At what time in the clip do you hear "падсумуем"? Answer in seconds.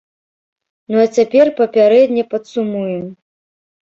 2.31-3.05